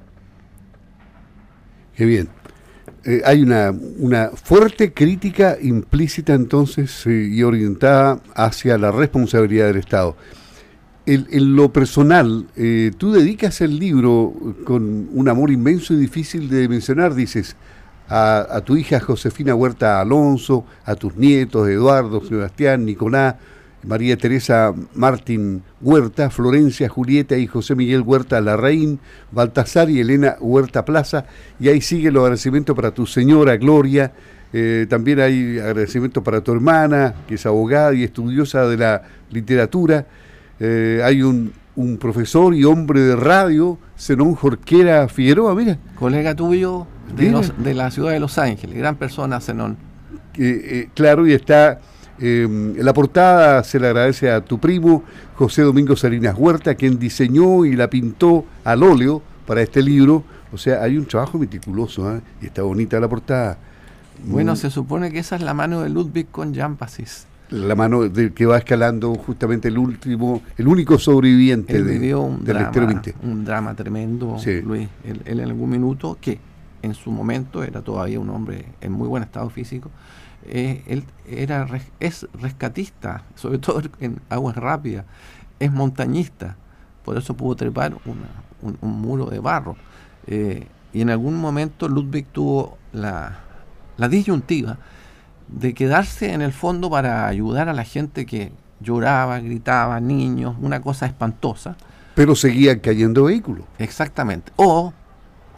Qué 1.96 2.04
bien. 2.04 2.28
Eh, 3.04 3.22
hay 3.26 3.42
una, 3.42 3.74
una, 3.98 4.30
fuerte 4.30 4.94
crítica 4.94 5.58
implícita 5.60 6.36
entonces 6.36 7.08
eh, 7.08 7.30
y 7.32 7.42
orientada 7.42 8.20
hacia 8.36 8.78
la 8.78 8.92
responsabilidad 8.92 9.68
del 9.68 9.78
Estado. 9.78 10.16
en 11.08 11.56
lo 11.56 11.74
personal, 11.74 12.46
eh, 12.56 12.92
tú 12.96 13.12
dedicas 13.12 13.60
el 13.62 13.80
libro 13.80 14.34
con 14.66 15.10
un 15.12 15.30
amor 15.30 15.50
inmenso 15.50 15.96
y 15.96 15.98
difícil 15.98 16.48
de 16.48 16.70
mencionar, 16.70 17.16
dices, 17.16 17.56
a, 18.08 18.62
tu 18.66 18.76
hija 18.76 19.00
Josefina 19.00 19.56
Huerta 19.56 20.00
Alonso, 20.00 20.66
a 20.86 20.96
tus 20.96 21.16
nietos 21.16 21.68
Eduardo, 21.70 22.24
Sebastián, 22.24 22.86
Nicolás, 22.86 23.36
María 23.84 24.18
Teresa 24.18 24.74
Martín 24.94 25.64
Huerta, 25.82 26.30
Florencia 26.30 26.88
Julieta 26.88 27.38
y 27.38 27.48
José 27.48 27.76
Miguel 27.76 28.02
Huerta 28.02 28.40
Larraín, 28.42 29.00
Baltasar 29.32 29.90
y 29.90 30.00
Elena 30.00 30.36
Huerta 30.40 30.86
Plaza, 30.86 31.26
y 31.60 31.70
ahí 31.70 31.82
sigue 31.82 32.12
los 32.12 32.22
agradecimientos 32.22 32.76
para 32.76 32.92
tu 32.92 33.06
señora 33.06 33.58
Gloria, 33.58 34.12
eh, 34.54 34.86
también 34.90 35.20
hay 35.20 35.60
agradecimientos 35.60 36.24
para 36.24 36.42
tu 36.42 36.52
hermana, 36.52 37.16
que 37.28 37.36
es 37.36 37.46
abogada 37.46 37.94
y 37.94 38.04
estudiosa 38.04 38.68
de 38.68 38.78
la 38.78 39.04
literatura, 39.30 40.06
eh, 40.60 41.02
hay 41.04 41.22
un, 41.24 41.54
profesor 42.00 42.54
y 42.54 42.64
hombre 42.64 43.00
de 43.00 43.16
radio, 43.16 43.80
Zenón 43.98 44.36
Jorquera 44.36 45.08
Figueroa, 45.08 45.56
mira. 45.56 45.80
Colega 45.96 46.36
tuyo 46.36 46.86
de, 47.16 47.74
la 47.74 47.90
ciudad 47.90 48.12
de 48.12 48.20
Los 48.20 48.38
Ángeles, 48.38 48.78
gran 48.78 48.98
persona 48.98 49.40
Zenón. 49.40 49.78
Eh, 50.38 50.90
claro, 50.94 51.26
y 51.26 51.34
está 51.34 51.80
en 52.22 52.86
la 52.86 52.94
portada 52.94 53.64
se 53.64 53.80
le 53.80 53.88
agradece 53.88 54.30
a 54.30 54.42
tu 54.42 54.60
primo, 54.60 55.04
José 55.36 55.64
Domingo 55.64 55.96
Salinas 55.96 56.36
Huerta, 56.38 56.76
quien 56.76 57.00
diseñó 57.00 57.66
y 57.66 57.76
la 57.76 57.90
pintó 57.90 58.46
al 58.64 58.84
óleo 58.84 59.22
para 59.46 59.62
este 59.62 59.82
libro. 59.82 60.24
O 60.54 60.58
sea, 60.58 60.84
hay 60.84 60.98
un 60.98 61.06
trabajo 61.06 61.38
meticuloso 61.38 62.16
¿eh? 62.16 62.22
y 62.42 62.46
está 62.46 62.62
bonita 62.62 63.00
la 63.00 63.08
portada. 63.08 63.58
Bueno, 64.26 64.56
se 64.56 64.70
supone 64.70 65.12
que 65.12 65.20
esa 65.20 65.36
es 65.36 65.42
la 65.42 65.54
mano 65.54 65.82
de 65.82 65.90
Ludwig 65.90 66.28
con 66.30 66.54
Jampasis 66.54 67.26
la 67.52 67.76
mano 67.76 68.08
de, 68.08 68.34
que 68.34 68.46
va 68.46 68.58
escalando 68.58 69.14
justamente 69.16 69.68
el 69.68 69.78
último, 69.78 70.42
el 70.58 70.68
único 70.68 70.98
sobreviviente 70.98 71.84
de, 71.84 72.16
un 72.16 72.44
del 72.44 72.58
drama, 72.58 73.02
Un 73.24 73.44
drama 73.46 73.76
tremendo, 73.76 74.38
Luis. 74.64 74.88
Él, 75.04 75.22
en 75.26 75.40
algún 75.42 75.70
minuto, 75.70 76.18
que 76.20 76.40
en 76.82 76.94
su 76.94 77.12
momento 77.12 77.64
era 77.64 77.82
todavía 77.82 78.20
un 78.20 78.30
hombre 78.30 78.66
en 78.80 78.94
muy 78.94 79.08
buen 79.08 79.24
estado 79.24 79.50
físico, 79.50 79.92
eh, 80.46 80.84
él 80.88 81.06
era 81.28 81.68
es 82.00 82.28
rescatista, 82.34 83.24
sobre 83.36 83.58
todo 83.60 83.82
en 84.00 84.20
aguas 84.30 84.56
rápidas, 84.56 85.06
es 85.60 85.72
montañista, 85.72 86.56
por 87.04 87.18
eso 87.18 87.36
pudo 87.36 87.56
trepar 87.56 87.96
un, 88.06 88.78
muro 88.82 89.26
de 89.26 89.40
barro. 89.40 89.76
Eh, 90.28 90.68
y 90.94 91.02
en 91.02 91.10
algún 91.10 91.36
momento 91.36 91.88
Ludwig 91.88 92.28
tuvo 92.28 92.78
la, 92.92 93.40
la 93.98 94.08
disyuntiva 94.08 94.78
de 95.48 95.74
quedarse 95.74 96.34
en 96.34 96.42
el 96.42 96.54
fondo 96.54 96.90
para 96.90 97.28
ayudar 97.28 97.70
a 97.70 97.74
la 97.74 97.84
gente 97.84 98.26
que 98.26 98.52
lloraba, 98.80 99.40
gritaba, 99.40 100.00
niños, 100.00 100.56
una 100.62 100.82
cosa 100.82 101.06
espantosa. 101.06 101.76
Pero 102.16 102.36
seguían 102.36 102.80
cayendo 102.80 103.26
vehículos. 103.26 103.66
Exactamente. 103.78 104.52
O 104.56 104.94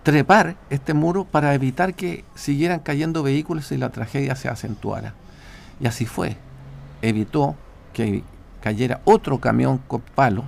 trepar 0.04 0.58
este 0.70 0.94
muro 0.94 1.26
para 1.26 1.54
evitar 1.54 1.94
que 1.96 2.24
siguieran 2.36 2.80
cayendo 2.80 3.24
vehículos 3.24 3.72
y 3.72 3.78
la 3.78 3.90
tragedia 3.90 4.36
se 4.36 4.50
acentuara. 4.50 5.14
Y 5.80 5.88
así 5.88 6.06
fue. 6.06 6.38
Evitó 7.02 7.56
que 7.94 8.24
cayera 8.62 9.02
otro 9.06 9.40
camión 9.40 9.80
con 9.88 10.02
palos, 10.02 10.46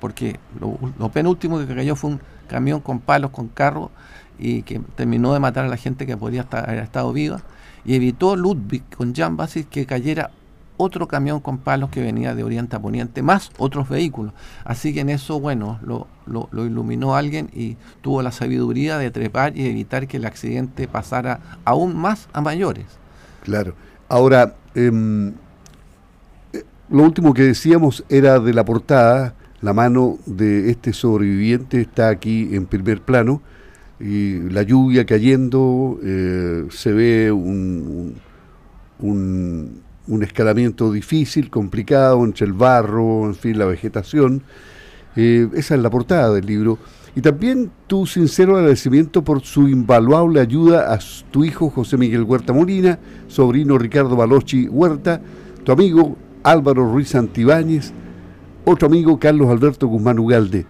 porque 0.00 0.38
lo, 0.60 1.08
penúltimo 1.10 1.58
que 1.58 1.74
cayó 1.74 1.96
fue 1.96 2.10
un 2.10 2.20
camión 2.48 2.80
con 2.80 3.00
palos, 3.00 3.30
con 3.30 3.48
carro, 3.48 3.90
y 4.38 4.62
que 4.62 4.80
terminó 4.96 5.32
de 5.32 5.40
matar 5.40 5.64
a 5.64 5.68
la 5.68 5.76
gente 5.76 6.06
que 6.06 6.16
podría 6.16 6.42
estar, 6.42 6.68
haber 6.68 6.82
estado 6.82 7.12
viva 7.12 7.40
y 7.86 7.94
evitó 7.94 8.36
Ludwig 8.36 8.82
con 8.94 9.14
Jan 9.14 9.36
Basis 9.36 9.66
que 9.66 9.86
cayera 9.86 10.30
otro 10.76 11.08
camión 11.08 11.40
con 11.40 11.58
palos 11.58 11.90
que 11.90 12.00
venía 12.00 12.34
de 12.34 12.44
oriente 12.44 12.76
a 12.76 12.80
poniente, 12.80 13.22
más 13.22 13.50
otros 13.58 13.88
vehículos. 13.88 14.32
Así 14.64 14.92
que 14.94 15.00
en 15.00 15.10
eso, 15.10 15.40
bueno, 15.40 15.78
lo, 15.82 16.08
iluminó 16.52 17.16
alguien 17.16 17.50
y 17.52 17.76
tuvo 18.00 18.22
la 18.22 18.32
sabiduría 18.32 18.98
de 18.98 19.10
trepar 19.10 19.56
y 19.56 19.66
evitar 19.66 20.06
que 20.06 20.16
el 20.18 20.26
accidente 20.26 20.88
pasara 20.88 21.40
aún 21.64 21.96
más 21.96 22.28
a 22.32 22.40
mayores. 22.40 22.86
Claro. 23.42 23.74
Ahora, 24.08 24.54
em, 24.74 25.32
eh, 26.52 26.64
lo 26.90 27.02
último 27.02 27.34
que 27.34 27.42
decíamos 27.42 28.04
era 28.08 28.38
de 28.38 28.52
la 28.52 28.64
portada, 28.64 29.34
la 29.60 29.72
mano 29.72 30.18
de 30.26 30.70
este 30.70 30.92
sobreviviente 30.92 31.80
está 31.80 32.08
aquí 32.08 32.54
en 32.54 32.66
primer 32.66 33.00
plano 33.00 33.40
y 33.98 34.40
la 34.50 34.62
lluvia 34.62 35.06
cayendo, 35.06 35.98
eh, 36.02 36.66
se 36.70 36.92
ve 36.92 37.32
un, 37.32 38.14
escalamiento 40.22 40.92
difícil, 40.92 41.50
complicado 41.50 42.24
entre 42.24 42.46
el 42.46 42.52
barro, 42.52 43.26
en 43.26 43.34
fin, 43.34 43.58
la 43.58 43.66
vegetación. 43.66 44.42
Eh, 45.16 45.48
esa 45.54 45.74
es 45.74 45.80
la 45.80 45.90
portada 45.90 46.32
del 46.32 46.46
libro. 46.46 46.78
Y 47.14 47.22
también 47.22 47.70
tu 47.86 48.06
sincero 48.06 48.56
agradecimiento 48.56 49.24
por 49.24 49.40
su 49.42 49.68
invaluable 49.68 50.40
ayuda 50.40 50.92
a 50.92 50.98
tu 51.30 51.44
hijo 51.44 51.70
José 51.70 51.96
Miguel 51.96 52.24
Huerta 52.24 52.52
Molina, 52.52 52.98
sobrino 53.26 53.78
Ricardo 53.78 54.16
Balochi 54.16 54.68
Huerta, 54.68 55.20
tu 55.64 55.72
amigo 55.72 56.16
Álvaro 56.42 56.90
Ruiz 56.92 57.14
Antibáñez, 57.14 57.92
otro 58.64 58.88
amigo 58.88 59.18
Carlos 59.18 59.48
Alberto 59.48 59.86
Guzmán 59.86 60.18
Ugalde 60.18 60.66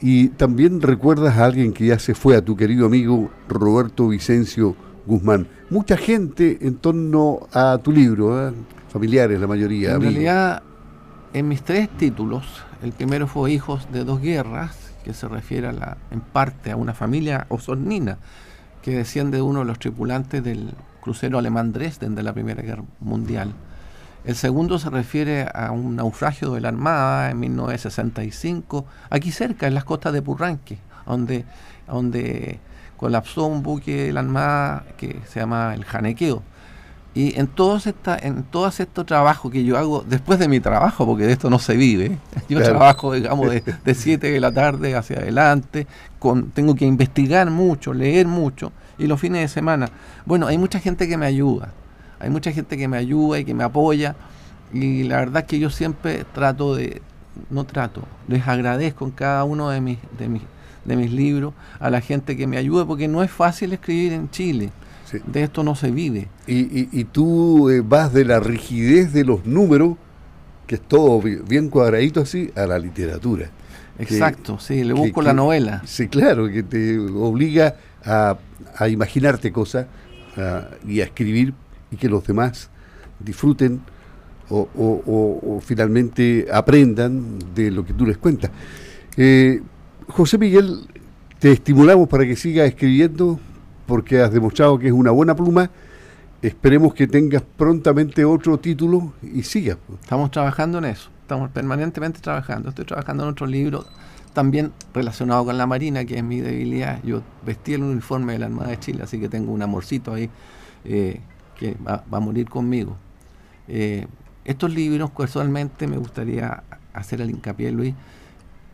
y 0.00 0.28
también 0.28 0.80
recuerdas 0.80 1.38
a 1.38 1.44
alguien 1.44 1.72
que 1.72 1.86
ya 1.86 1.98
se 1.98 2.14
fue, 2.14 2.36
a 2.36 2.44
tu 2.44 2.56
querido 2.56 2.86
amigo 2.86 3.30
Roberto 3.48 4.08
Vicencio 4.08 4.76
Guzmán. 5.08 5.48
Mucha 5.70 5.96
gente 5.96 6.58
en 6.60 6.76
torno 6.76 7.48
a 7.52 7.78
tu 7.82 7.90
libro, 7.90 8.48
¿eh? 8.48 8.52
familiares 8.90 9.40
la 9.40 9.46
mayoría. 9.46 9.92
En 9.92 10.02
realidad, 10.02 10.62
en 11.32 11.48
mis 11.48 11.62
tres 11.62 11.88
títulos, 11.88 12.44
el 12.82 12.92
primero 12.92 13.26
fue 13.26 13.50
Hijos 13.50 13.90
de 13.90 14.04
dos 14.04 14.20
guerras, 14.20 14.76
que 15.04 15.14
se 15.14 15.26
refiere 15.26 15.66
a 15.68 15.72
la, 15.72 15.96
en 16.10 16.20
parte 16.20 16.70
a 16.70 16.76
una 16.76 16.92
familia 16.92 17.46
osornina 17.48 18.18
que 18.82 18.96
desciende 18.96 19.38
de 19.38 19.42
uno 19.42 19.60
de 19.60 19.64
los 19.64 19.78
tripulantes 19.78 20.44
del 20.44 20.74
crucero 21.00 21.38
alemán 21.38 21.72
Dresden 21.72 22.14
de 22.14 22.22
la 22.22 22.34
Primera 22.34 22.62
Guerra 22.62 22.84
Mundial. 23.00 23.54
El 24.24 24.36
segundo 24.36 24.78
se 24.78 24.90
refiere 24.90 25.48
a 25.54 25.70
un 25.70 25.96
naufragio 25.96 26.52
de 26.52 26.60
la 26.60 26.68
Armada 26.68 27.30
en 27.30 27.40
1965, 27.40 28.84
aquí 29.08 29.32
cerca, 29.32 29.66
en 29.66 29.74
las 29.74 29.84
costas 29.84 30.12
de 30.12 30.20
Purranque, 30.20 30.78
donde, 31.06 31.46
donde 31.86 32.60
colapsó 32.98 33.46
un 33.46 33.62
buque 33.62 34.04
de 34.04 34.12
la 34.12 34.20
Armada 34.20 34.84
que 34.98 35.20
se 35.26 35.40
llama 35.40 35.74
el 35.74 35.86
Janequeo. 35.86 36.42
Y 37.14 37.40
en 37.40 37.46
todos, 37.46 37.86
esta, 37.86 38.18
en 38.18 38.42
todos 38.42 38.80
estos 38.80 39.06
trabajos 39.06 39.50
que 39.50 39.64
yo 39.64 39.78
hago, 39.78 40.04
después 40.06 40.38
de 40.38 40.46
mi 40.46 40.60
trabajo, 40.60 41.06
porque 41.06 41.24
de 41.24 41.32
esto 41.32 41.48
no 41.48 41.58
se 41.58 41.74
vive, 41.76 42.18
yo 42.50 42.62
trabajo, 42.62 43.14
digamos, 43.14 43.50
de 43.50 43.94
7 43.94 44.30
de 44.30 44.40
la 44.40 44.52
tarde 44.52 44.94
hacia 44.94 45.16
adelante, 45.16 45.86
con, 46.18 46.50
tengo 46.50 46.74
que 46.74 46.84
investigar 46.84 47.50
mucho, 47.50 47.94
leer 47.94 48.26
mucho, 48.26 48.72
y 48.98 49.06
los 49.06 49.18
fines 49.18 49.40
de 49.40 49.48
semana. 49.48 49.88
Bueno, 50.26 50.46
hay 50.46 50.58
mucha 50.58 50.78
gente 50.78 51.08
que 51.08 51.16
me 51.16 51.26
ayuda 51.26 51.72
hay 52.20 52.30
mucha 52.30 52.52
gente 52.52 52.76
que 52.76 52.88
me 52.88 52.96
ayuda 52.96 53.38
y 53.38 53.44
que 53.44 53.54
me 53.54 53.64
apoya 53.64 54.16
y 54.72 55.04
la 55.04 55.16
verdad 55.16 55.42
es 55.42 55.48
que 55.48 55.58
yo 55.58 55.70
siempre 55.70 56.24
trato 56.34 56.74
de, 56.74 57.00
no 57.50 57.64
trato, 57.64 58.02
les 58.26 58.46
agradezco 58.46 59.04
en 59.04 59.12
cada 59.12 59.44
uno 59.44 59.70
de 59.70 59.80
mis, 59.80 59.98
de 60.18 60.28
mis, 60.28 60.42
de 60.88 60.96
mis 60.96 61.12
libros 61.12 61.54
a 61.78 61.90
la 61.90 62.00
gente 62.00 62.36
que 62.36 62.46
me 62.46 62.56
ayuda 62.56 62.86
porque 62.86 63.06
no 63.06 63.22
es 63.22 63.30
fácil 63.30 63.72
escribir 63.72 64.12
en 64.12 64.30
Chile. 64.30 64.70
De 65.26 65.42
esto 65.42 65.62
no 65.62 65.74
se 65.74 65.90
vive. 65.90 66.28
Y, 66.46 67.04
tú 67.04 67.70
eh, 67.70 67.80
vas 67.80 68.12
de 68.12 68.24
la 68.24 68.40
rigidez 68.40 69.12
de 69.12 69.24
los 69.24 69.46
números, 69.46 69.96
que 70.66 70.74
es 70.74 70.82
todo 70.82 71.22
bien 71.22 71.70
cuadradito 71.70 72.20
así, 72.20 72.50
a 72.54 72.66
la 72.66 72.78
literatura. 72.78 73.50
Exacto, 73.98 74.58
sí, 74.58 74.84
le 74.84 74.92
busco 74.92 75.22
la 75.22 75.32
novela. 75.32 75.82
Sí, 75.86 76.08
claro, 76.08 76.48
que 76.48 76.62
te 76.62 76.98
obliga 76.98 77.76
a, 78.04 78.36
a 78.76 78.88
imaginarte 78.88 79.50
cosas 79.50 79.86
y 80.86 81.00
a 81.00 81.04
escribir 81.04 81.54
y 81.90 81.96
que 81.96 82.08
los 82.08 82.24
demás 82.26 82.70
disfruten 83.18 83.80
o, 84.50 85.60
finalmente 85.62 86.46
aprendan 86.52 87.38
de 87.54 87.70
lo 87.70 87.84
que 87.84 87.92
tú 87.92 88.06
les 88.06 88.18
cuentas. 88.18 88.50
Eh, 89.16 89.60
José 90.08 90.38
Miguel, 90.38 90.88
te 91.38 91.52
estimulamos 91.52 92.08
para 92.08 92.24
que 92.24 92.36
sigas 92.36 92.68
escribiendo 92.68 93.38
porque 93.86 94.20
has 94.20 94.32
demostrado 94.32 94.78
que 94.78 94.88
es 94.88 94.92
una 94.92 95.10
buena 95.10 95.34
pluma. 95.34 95.70
Esperemos 96.42 96.94
que 96.94 97.06
tengas 97.06 97.42
prontamente 97.42 98.24
otro 98.24 98.58
título 98.58 99.12
y 99.22 99.42
sigas. 99.42 99.78
Estamos 100.00 100.30
trabajando 100.30 100.78
en 100.78 100.86
eso, 100.86 101.10
estamos 101.22 101.50
permanentemente 101.50 102.20
trabajando. 102.20 102.68
Estoy 102.70 102.84
trabajando 102.84 103.24
en 103.24 103.30
otro 103.30 103.46
libro 103.46 103.84
también 104.32 104.72
relacionado 104.94 105.44
con 105.44 105.58
la 105.58 105.66
Marina, 105.66 106.04
que 106.04 106.18
es 106.18 106.24
mi 106.24 106.40
debilidad. 106.40 107.02
Yo 107.02 107.22
vestí 107.44 107.74
el 107.74 107.82
uniforme 107.82 108.34
de 108.34 108.38
la 108.40 108.46
Armada 108.46 108.70
de 108.70 108.78
Chile, 108.78 109.02
así 109.02 109.18
que 109.18 109.28
tengo 109.28 109.52
un 109.52 109.62
amorcito 109.62 110.14
ahí. 110.14 110.30
Eh, 110.84 111.20
que 111.58 111.76
va, 111.86 112.04
a 112.10 112.20
morir 112.20 112.48
conmigo. 112.48 112.96
Eh, 113.66 114.06
estos 114.44 114.72
libros, 114.72 115.10
casualmente, 115.10 115.86
me 115.86 115.98
gustaría 115.98 116.62
hacer 116.94 117.20
el 117.20 117.30
hincapié, 117.30 117.72
Luis. 117.72 117.94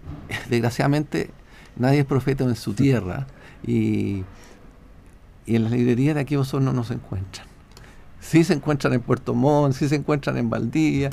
Desgraciadamente, 0.49 1.31
nadie 1.77 2.01
es 2.01 2.07
profeta 2.07 2.45
en 2.45 2.57
su 2.57 2.75
tierra 2.75 3.27
y, 3.67 4.25
en 5.47 5.63
las 5.63 5.73
librerías 5.73 6.15
de 6.15 6.23
aquí 6.23 6.37
vosotros 6.37 6.63
no 6.63 6.73
nos 6.73 6.91
encuentran. 6.91 7.47
Sí 8.21 8.45
se 8.45 8.55
encuentran 8.55 8.95
en 8.95 9.01
Puerto 9.01 9.35
Montt, 9.35 9.75
sí 9.75 9.89
se 9.89 9.97
encuentran 9.97 10.39
en 10.39 10.49
Valdía, 10.49 11.11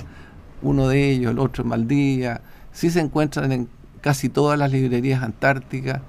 uno 0.62 0.88
de 0.88 1.12
ellos, 1.12 1.32
el 1.32 1.40
otro 1.40 1.64
en 1.64 1.70
Valdía, 1.70 2.42
sí 2.72 2.90
se 2.90 3.02
encuentran 3.02 3.52
en 3.52 3.68
casi 4.00 4.30
todas 4.30 4.58
las 4.58 4.72
librerías 4.72 5.22
antárticas. 5.22 6.02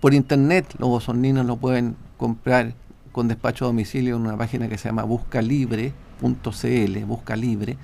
Por 0.00 0.14
internet 0.14 0.74
los 0.78 0.90
osorninos 0.90 1.44
lo 1.46 1.56
pueden 1.56 1.96
comprar 2.16 2.74
con 3.10 3.26
despacho 3.26 3.64
a 3.64 3.68
domicilio 3.68 4.14
en 4.14 4.22
una 4.22 4.36
página 4.36 4.68
que 4.68 4.78
se 4.78 4.88
llama 4.88 5.02
buscalibre.cl, 5.02 7.04
busca 7.04 7.34
libre, 7.34 7.76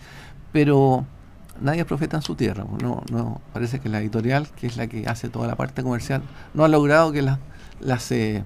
pero 0.52 1.04
nadie 1.60 1.80
es 1.80 1.86
profeta 1.86 2.16
en 2.16 2.22
su 2.22 2.34
tierra. 2.34 2.64
Pues, 2.64 2.82
no, 2.82 3.02
no, 3.10 3.40
parece 3.52 3.80
que 3.80 3.88
la 3.88 4.00
editorial, 4.00 4.48
que 4.56 4.66
es 4.66 4.76
la 4.76 4.86
que 4.86 5.06
hace 5.06 5.28
toda 5.28 5.46
la 5.46 5.56
parte 5.56 5.82
comercial, 5.82 6.22
no 6.54 6.64
ha 6.64 6.68
logrado 6.68 7.12
que 7.12 7.22
las 7.80 8.12
eh, 8.12 8.44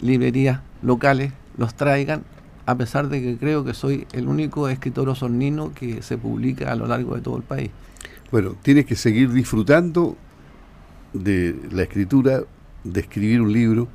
librerías 0.00 0.60
locales 0.82 1.32
los 1.56 1.74
traigan, 1.74 2.24
a 2.66 2.76
pesar 2.76 3.08
de 3.08 3.20
que 3.20 3.36
creo 3.36 3.64
que 3.64 3.74
soy 3.74 4.06
el 4.12 4.28
único 4.28 4.68
escritor 4.68 5.08
osornino 5.08 5.72
que 5.74 6.02
se 6.02 6.16
publica 6.16 6.72
a 6.72 6.76
lo 6.76 6.86
largo 6.86 7.14
de 7.14 7.20
todo 7.20 7.36
el 7.36 7.42
país. 7.42 7.70
Bueno, 8.30 8.56
tienes 8.62 8.86
que 8.86 8.96
seguir 8.96 9.32
disfrutando 9.32 10.16
de 11.12 11.56
la 11.70 11.82
escritura, 11.82 12.42
de 12.82 13.00
escribir 13.00 13.40
un 13.40 13.52
libro, 13.52 13.88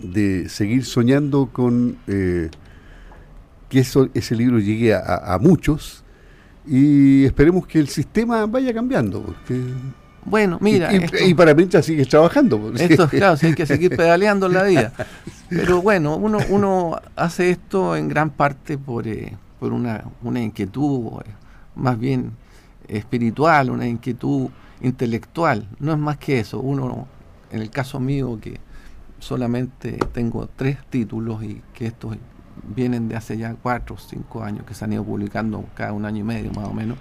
de 0.00 0.48
seguir 0.48 0.84
soñando 0.84 1.46
con 1.52 1.96
eh, 2.06 2.50
que 3.68 3.80
eso, 3.80 4.08
ese 4.14 4.36
libro 4.36 4.58
llegue 4.58 4.94
a, 4.94 5.38
muchos 5.40 6.04
y 6.66 7.24
esperemos 7.24 7.66
que 7.66 7.78
el 7.78 7.88
sistema 7.88 8.46
vaya 8.46 8.72
cambiando. 8.72 9.34
bueno, 10.24 10.58
mira. 10.60 10.90
Y, 10.94 11.34
para 11.34 11.54
mientras 11.54 11.86
sigues 11.86 12.08
trabajando. 12.08 12.72
Esto, 12.76 13.08
claro, 13.10 13.36
hay 13.40 13.54
que 13.54 13.66
seguir 13.66 13.96
pedaleando 13.96 14.46
en 14.46 14.52
la 14.52 14.62
vida. 14.64 14.92
Pero 15.48 15.82
bueno, 15.82 16.16
uno, 16.16 16.38
uno 16.48 17.00
hace 17.16 17.50
esto 17.50 17.96
en 17.96 18.08
gran 18.08 18.30
parte 18.30 18.78
por, 18.78 19.06
eh, 19.06 19.36
por 19.58 19.72
una, 19.72 20.04
una 20.22 20.40
inquietud 20.40 21.20
eh, 21.24 21.30
más 21.74 21.98
bien 21.98 22.32
espiritual, 22.88 23.70
una 23.70 23.86
inquietud 23.86 24.48
intelectual. 24.80 25.68
No 25.78 25.92
es 25.92 25.98
más 25.98 26.16
que 26.18 26.40
eso. 26.40 26.60
Uno, 26.60 27.06
en 27.50 27.60
el 27.60 27.70
caso 27.70 27.98
mío, 28.00 28.38
que 28.40 28.60
solamente 29.18 29.98
tengo 30.12 30.48
tres 30.54 30.78
títulos 30.90 31.42
y 31.42 31.62
que 31.74 31.86
estos 31.86 32.16
vienen 32.74 33.08
de 33.08 33.16
hace 33.16 33.36
ya 33.36 33.54
cuatro 33.54 33.96
o 33.96 33.98
cinco 33.98 34.42
años, 34.42 34.64
que 34.66 34.74
se 34.74 34.84
han 34.84 34.92
ido 34.92 35.04
publicando 35.04 35.64
cada 35.74 35.92
un 35.92 36.04
año 36.04 36.20
y 36.20 36.24
medio 36.24 36.52
más 36.52 36.68
o 36.68 36.72
menos. 36.72 36.98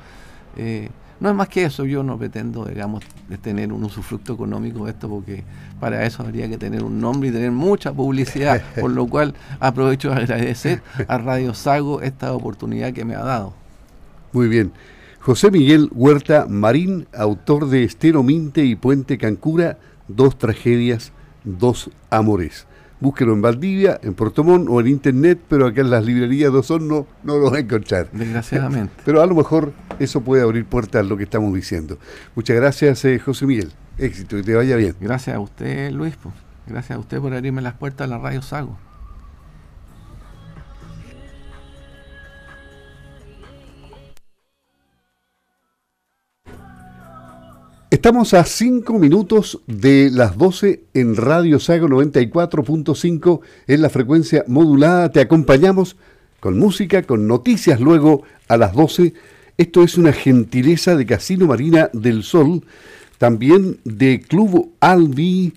Eh, 0.58 0.89
no 1.20 1.29
es 1.29 1.36
más 1.36 1.50
que 1.50 1.65
eso, 1.65 1.86
yo 1.86 2.01
no 2.01 2.17
pretendo, 2.17 2.65
digamos, 2.65 3.03
de 3.29 3.38
tener 3.38 3.72
un 3.72 3.84
usufructo 3.84 4.34
económico 4.34 4.86
de 4.86 4.91
esto, 4.91 5.08
porque 5.08 5.43
para 5.79 6.03
eso 6.03 6.24
habría 6.24 6.50
que 6.50 6.58
tener 6.58 6.84
un 6.84 7.00
nombre 7.00 7.29
y 7.29 7.31
tener 7.31 7.51
mucha 7.51 7.93
publicidad, 7.93 8.62
por 8.81 8.89
lo 8.89 9.05
cual 9.05 9.36
aprovecho 9.60 10.10
de 10.10 10.15
agradecer 10.15 10.81
a 11.08 11.20
Radio 11.20 11.53
Sago 11.53 12.01
esta 12.01 12.34
oportunidad 12.34 12.91
que 12.91 13.05
me 13.05 13.13
ha 13.13 13.24
dado. 13.24 13.53
Muy 14.34 14.48
bien. 14.48 14.72
José 15.20 15.51
Miguel 15.51 15.89
Huerta 15.93 16.48
Marín, 16.50 17.08
autor 17.15 17.70
de 17.70 17.84
Estero 17.84 18.24
Minte 18.24 18.65
y 18.65 18.75
Puente 18.75 19.20
Cancura, 19.20 19.77
Dos 20.08 20.39
Tragedias, 20.39 21.12
Dos 21.43 21.91
Amores. 22.10 22.65
Búsquelo 23.01 23.34
en 23.34 23.41
Valdivia, 23.41 24.00
en 24.03 24.13
Portomón 24.13 24.67
o 24.70 24.79
en 24.79 24.88
internet, 24.88 25.39
pero 25.50 25.65
acá 25.65 25.81
en 25.81 25.89
las 25.89 26.05
librerías 26.05 26.53
de 26.53 26.60
Osorno 26.60 27.08
no 27.24 27.38
lo 27.38 27.51
va 27.51 27.58
a 27.58 27.60
encontrar. 27.60 28.10
Desgraciadamente. 28.13 28.93
Pero 29.03 29.22
a 29.22 29.25
lo 29.25 29.36
mejor 29.36 29.74
eso 30.00 30.22
puede 30.22 30.43
abrir 30.43 30.65
puertas 30.65 31.03
a 31.03 31.03
lo 31.03 31.17
que 31.17 31.24
estamos 31.24 31.53
diciendo. 31.53 31.98
Muchas 32.36 32.55
gracias, 32.55 33.03
eh, 33.05 33.20
José 33.20 33.48
Miguel. 33.48 33.72
Éxito, 33.98 34.38
que 34.38 34.43
te 34.43 34.55
vaya 34.55 34.75
bien. 34.75 34.96
Gracias 35.01 35.36
a 35.36 35.39
usted, 35.39 35.91
Luis. 35.91 36.15
Gracias 36.67 36.96
a 36.96 37.00
usted 37.00 37.20
por 37.20 37.34
abrirme 37.34 37.62
las 37.62 37.74
puertas 37.74 38.05
a 38.05 38.08
la 38.08 38.20
Radio 38.20 38.41
Sago. 38.41 38.77
Estamos 47.92 48.34
a 48.34 48.46
5 48.46 48.98
minutos 49.00 49.60
de 49.68 50.10
las 50.14 50.38
12 50.38 50.82
en 50.94 51.18
Radio 51.18 51.60
Sago 51.60 51.90
94.5 51.90 53.42
en 53.68 53.82
la 53.82 53.90
frecuencia 53.90 54.46
modulada. 54.48 55.12
Te 55.12 55.20
acompañamos 55.20 55.98
con 56.40 56.58
música, 56.58 57.04
con 57.04 57.27
noticias 57.27 57.82
luego 57.82 58.24
a 58.48 58.56
las 58.56 58.74
12. 58.75 59.14
Esto 59.58 59.84
es 59.84 59.98
una 59.98 60.14
gentileza 60.14 60.96
de 60.96 61.06
Casino 61.06 61.48
Marina 61.48 61.90
del 61.92 62.24
Sol, 62.24 62.64
también 63.18 63.80
de 63.84 64.22
Club 64.22 64.72
Albi, 64.80 65.54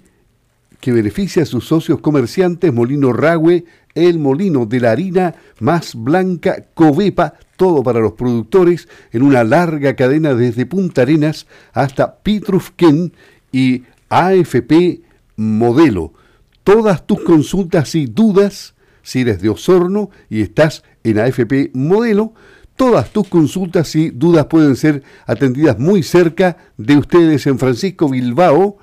que 0.81 0.91
beneficia 0.91 1.45
a 1.45 1.47
sus 1.47 1.69
socios 1.69 2.01
comerciantes 2.01 2.75
Molino 2.75 3.13
Ragüe, 3.13 3.65
el 3.95 4.19
molino 4.19 4.67
de 4.67 4.81
la 4.81 4.93
harina 4.93 5.35
más 5.61 5.95
blanca 5.95 6.67
Covepa, 6.75 7.35
todo 7.57 7.83
para 7.83 8.01
los 8.01 8.13
productores, 8.13 8.89
en 9.13 9.23
una 9.23 9.45
larga 9.45 9.95
cadena 9.95 10.35
desde 10.35 10.67
Punta 10.67 11.03
Arenas 11.03 11.47
hasta 11.73 12.17
Pitrufquén 12.17 13.13
y 13.53 13.85
AFP 14.09 15.03
Modelo. 15.37 16.13
Todas 16.65 17.07
tus 17.07 17.21
consultas 17.21 17.95
y 17.95 18.07
dudas, 18.07 18.75
si 19.03 19.21
eres 19.21 19.41
de 19.41 19.51
Osorno 19.51 20.11
y 20.31 20.43
estás 20.43 20.83
en 21.05 21.19
AFP 21.19 21.71
Modelo, 21.75 22.33
todas 22.77 23.11
tus 23.11 23.29
consultas 23.29 23.95
y 23.95 24.11
dudas 24.11 24.47
pueden 24.47 24.77
ser 24.77 25.03
atendidas 25.27 25.79
muy 25.79 26.03
cerca 26.03 26.57
de 26.77 26.97
ustedes 26.97 27.47
en 27.47 27.59
Francisco 27.59 28.09
Bilbao, 28.09 28.79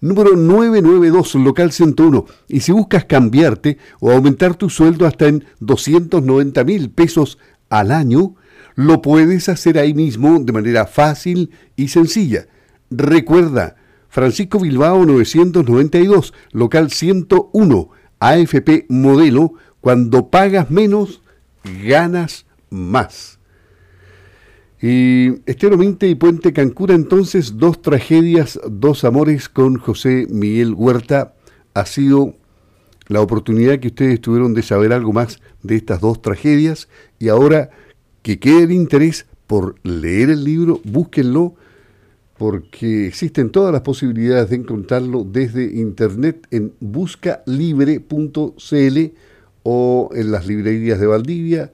número 0.00 0.36
992, 0.36 1.34
local 1.36 1.72
101. 1.72 2.26
Y 2.48 2.60
si 2.60 2.72
buscas 2.72 3.04
cambiarte 3.04 3.78
o 4.00 4.10
aumentar 4.10 4.54
tu 4.54 4.70
sueldo 4.70 5.06
hasta 5.06 5.28
en 5.28 5.44
290 5.60 6.64
mil 6.64 6.90
pesos 6.90 7.38
al 7.68 7.90
año, 7.90 8.34
lo 8.74 9.02
puedes 9.02 9.48
hacer 9.48 9.78
ahí 9.78 9.94
mismo 9.94 10.38
de 10.38 10.52
manera 10.52 10.86
fácil 10.86 11.50
y 11.76 11.88
sencilla. 11.88 12.46
Recuerda, 12.90 13.76
Francisco 14.08 14.60
Bilbao 14.60 15.04
992, 15.04 16.32
local 16.52 16.90
101, 16.90 17.88
AFP 18.20 18.86
modelo, 18.88 19.54
cuando 19.80 20.30
pagas 20.30 20.70
menos, 20.70 21.22
ganas 21.84 22.46
más. 22.70 23.35
Y 24.80 25.40
Estero 25.50 25.78
Minte 25.78 26.06
y 26.06 26.14
Puente 26.14 26.52
Cancura, 26.52 26.94
entonces, 26.94 27.56
dos 27.56 27.80
tragedias, 27.80 28.60
dos 28.70 29.04
amores 29.04 29.48
con 29.48 29.78
José 29.78 30.26
Miguel 30.28 30.74
Huerta. 30.74 31.34
Ha 31.72 31.86
sido 31.86 32.34
la 33.08 33.22
oportunidad 33.22 33.78
que 33.78 33.88
ustedes 33.88 34.20
tuvieron 34.20 34.52
de 34.52 34.62
saber 34.62 34.92
algo 34.92 35.12
más 35.12 35.40
de 35.62 35.76
estas 35.76 36.00
dos 36.00 36.20
tragedias 36.20 36.88
y 37.18 37.28
ahora 37.28 37.70
que 38.22 38.38
quede 38.38 38.64
el 38.64 38.72
interés 38.72 39.26
por 39.46 39.76
leer 39.82 40.30
el 40.30 40.44
libro, 40.44 40.80
búsquenlo 40.84 41.54
porque 42.36 43.06
existen 43.06 43.50
todas 43.50 43.72
las 43.72 43.82
posibilidades 43.82 44.50
de 44.50 44.56
encontrarlo 44.56 45.24
desde 45.24 45.78
internet 45.78 46.46
en 46.50 46.74
buscalibre.cl 46.80 48.98
o 49.62 50.10
en 50.12 50.30
las 50.30 50.46
librerías 50.46 51.00
de 51.00 51.06
Valdivia, 51.06 51.72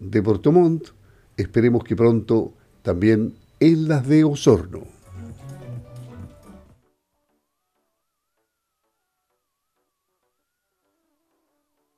de 0.00 0.22
Portomont, 0.22 0.88
esperemos 1.36 1.84
que 1.84 1.96
pronto 1.96 2.52
también 2.82 3.34
en 3.60 3.88
las 3.88 4.06
de 4.06 4.24
Osorno. 4.24 5.01